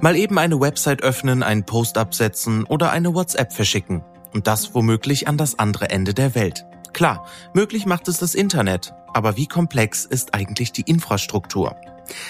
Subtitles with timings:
[0.00, 4.04] Mal eben eine Website öffnen, einen Post absetzen oder eine WhatsApp verschicken.
[4.32, 6.66] Und das womöglich an das andere Ende der Welt.
[6.92, 11.74] Klar, möglich macht es das Internet, aber wie komplex ist eigentlich die Infrastruktur?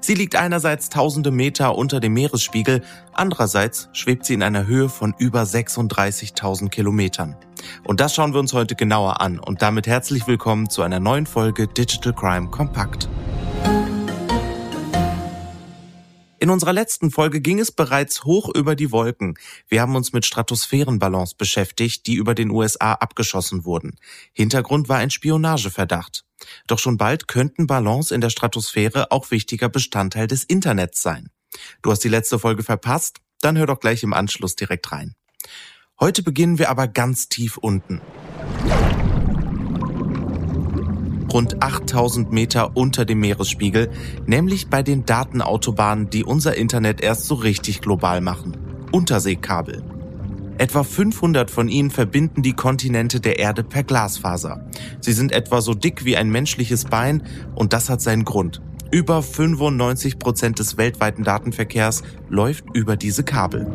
[0.00, 2.82] Sie liegt einerseits tausende Meter unter dem Meeresspiegel,
[3.12, 7.36] andererseits schwebt sie in einer Höhe von über 36.000 Kilometern.
[7.84, 11.26] Und das schauen wir uns heute genauer an und damit herzlich willkommen zu einer neuen
[11.26, 13.08] Folge Digital Crime Kompakt.
[16.50, 19.38] In unserer letzten Folge ging es bereits hoch über die Wolken.
[19.68, 23.94] Wir haben uns mit Stratosphärenballons beschäftigt, die über den USA abgeschossen wurden.
[24.32, 26.24] Hintergrund war ein Spionageverdacht.
[26.66, 31.28] Doch schon bald könnten Ballons in der Stratosphäre auch wichtiger Bestandteil des Internets sein.
[31.82, 33.18] Du hast die letzte Folge verpasst?
[33.40, 35.14] Dann hör doch gleich im Anschluss direkt rein.
[36.00, 38.00] Heute beginnen wir aber ganz tief unten
[41.32, 43.90] rund 8000 Meter unter dem Meeresspiegel,
[44.26, 48.56] nämlich bei den Datenautobahnen, die unser Internet erst so richtig global machen.
[48.92, 49.82] Unterseekabel.
[50.58, 54.68] Etwa 500 von ihnen verbinden die Kontinente der Erde per Glasfaser.
[55.00, 57.22] Sie sind etwa so dick wie ein menschliches Bein
[57.54, 58.60] und das hat seinen Grund.
[58.90, 63.66] Über 95 Prozent des weltweiten Datenverkehrs läuft über diese Kabel.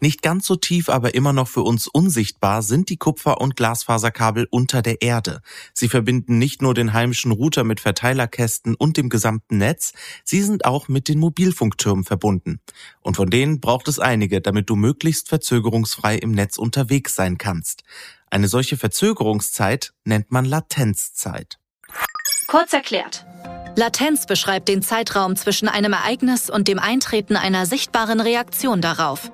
[0.00, 4.48] Nicht ganz so tief, aber immer noch für uns unsichtbar sind die Kupfer- und Glasfaserkabel
[4.50, 5.42] unter der Erde.
[5.74, 9.92] Sie verbinden nicht nur den heimischen Router mit Verteilerkästen und dem gesamten Netz,
[10.24, 12.60] sie sind auch mit den Mobilfunktürmen verbunden.
[13.02, 17.82] Und von denen braucht es einige, damit du möglichst verzögerungsfrei im Netz unterwegs sein kannst.
[18.30, 21.58] Eine solche Verzögerungszeit nennt man Latenzzeit.
[22.46, 23.26] Kurz erklärt.
[23.76, 29.30] Latenz beschreibt den Zeitraum zwischen einem Ereignis und dem Eintreten einer sichtbaren Reaktion darauf.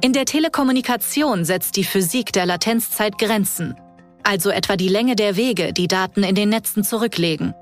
[0.00, 3.74] In der Telekommunikation setzt die Physik der Latenzzeit Grenzen,
[4.22, 7.54] also etwa die Länge der Wege, die Daten in den Netzen zurücklegen.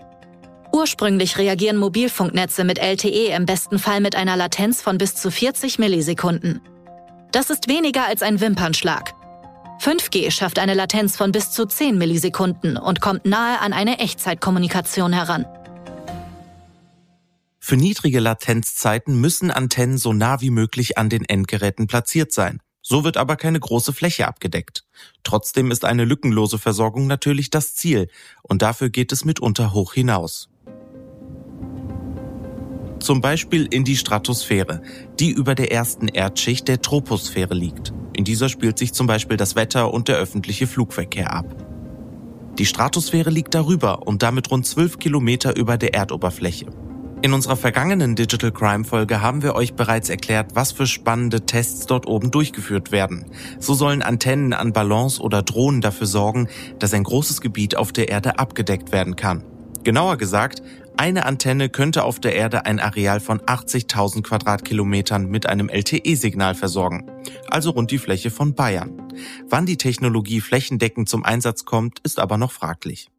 [0.72, 5.78] Ursprünglich reagieren Mobilfunknetze mit LTE im besten Fall mit einer Latenz von bis zu 40
[5.78, 6.60] Millisekunden.
[7.30, 9.12] Das ist weniger als ein Wimpernschlag.
[9.80, 15.12] 5G schafft eine Latenz von bis zu 10 Millisekunden und kommt nahe an eine Echtzeitkommunikation
[15.12, 15.44] heran.
[17.64, 22.58] Für niedrige Latenzzeiten müssen Antennen so nah wie möglich an den Endgeräten platziert sein.
[22.82, 24.84] So wird aber keine große Fläche abgedeckt.
[25.22, 28.08] Trotzdem ist eine lückenlose Versorgung natürlich das Ziel
[28.42, 30.48] und dafür geht es mitunter hoch hinaus.
[32.98, 34.82] Zum Beispiel in die Stratosphäre,
[35.20, 37.92] die über der ersten Erdschicht der Troposphäre liegt.
[38.12, 41.54] In dieser spielt sich zum Beispiel das Wetter und der öffentliche Flugverkehr ab.
[42.58, 46.66] Die Stratosphäre liegt darüber und damit rund zwölf Kilometer über der Erdoberfläche.
[47.22, 51.86] In unserer vergangenen Digital Crime Folge haben wir euch bereits erklärt, was für spannende Tests
[51.86, 53.26] dort oben durchgeführt werden.
[53.60, 56.48] So sollen Antennen an Ballons oder Drohnen dafür sorgen,
[56.80, 59.44] dass ein großes Gebiet auf der Erde abgedeckt werden kann.
[59.84, 60.62] Genauer gesagt,
[60.96, 67.08] eine Antenne könnte auf der Erde ein Areal von 80.000 Quadratkilometern mit einem LTE-Signal versorgen,
[67.48, 69.00] also rund die Fläche von Bayern.
[69.48, 73.10] Wann die Technologie flächendeckend zum Einsatz kommt, ist aber noch fraglich.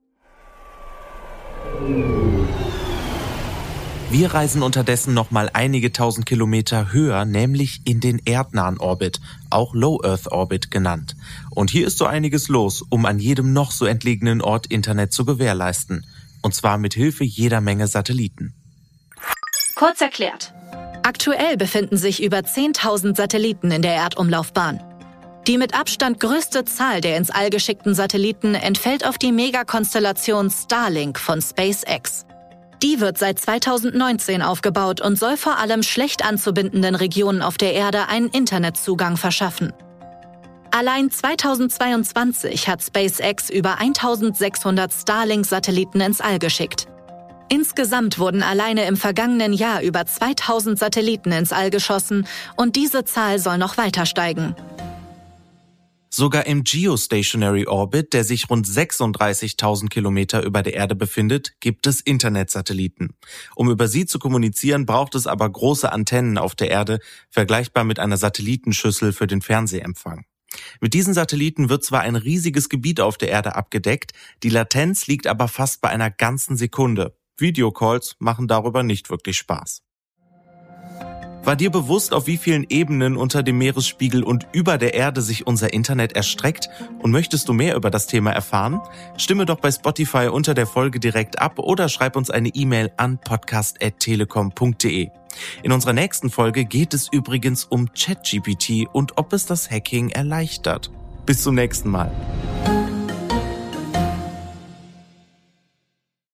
[4.13, 9.19] Wir reisen unterdessen noch mal einige tausend Kilometer höher, nämlich in den erdnahen Orbit,
[9.50, 11.16] auch Low Earth Orbit genannt.
[11.50, 15.25] Und hier ist so einiges los, um an jedem noch so entlegenen Ort Internet zu
[15.25, 16.06] gewährleisten.
[16.44, 18.53] Und zwar mit Hilfe jeder Menge Satelliten.
[19.74, 20.53] Kurz erklärt.
[21.01, 24.80] Aktuell befinden sich über 10.000 Satelliten in der Erdumlaufbahn.
[25.47, 31.18] Die mit Abstand größte Zahl der ins All geschickten Satelliten entfällt auf die Megakonstellation Starlink
[31.18, 32.28] von SpaceX.
[32.84, 38.10] Die wird seit 2019 aufgebaut und soll vor allem schlecht anzubindenden Regionen auf der Erde
[38.10, 39.72] einen Internetzugang verschaffen.
[40.72, 46.88] Allein 2022 hat SpaceX über 1600 Starlink-Satelliten ins All geschickt.
[47.48, 52.28] Insgesamt wurden alleine im vergangenen Jahr über 2000 Satelliten ins All geschossen
[52.58, 54.58] und diese Zahl soll noch weiter steigen.
[56.16, 62.01] Sogar im Geostationary Orbit, der sich rund 36.000 Kilometer über der Erde befindet, gibt es
[62.01, 63.16] Internetsatelliten.
[63.56, 67.00] Um über sie zu kommunizieren, braucht es aber große Antennen auf der Erde,
[67.31, 70.25] vergleichbar mit einer Satellitenschüssel für den Fernsehempfang.
[70.80, 74.12] Mit diesen Satelliten wird zwar ein riesiges Gebiet auf der Erde abgedeckt,
[74.44, 77.18] die Latenz liegt aber fast bei einer ganzen Sekunde.
[77.38, 79.81] Videocalls machen darüber nicht wirklich Spaß.
[81.44, 85.45] War dir bewusst, auf wie vielen Ebenen unter dem Meeresspiegel und über der Erde sich
[85.45, 86.69] unser Internet erstreckt?
[87.00, 88.80] Und möchtest du mehr über das Thema erfahren?
[89.18, 93.18] Stimme doch bei Spotify unter der Folge direkt ab oder schreib uns eine E-Mail an
[93.18, 95.10] podcast.telekom.de.
[95.63, 100.92] In unserer nächsten Folge geht es übrigens um ChatGPT und ob es das Hacking erleichtert.
[101.25, 102.12] Bis zum nächsten Mal.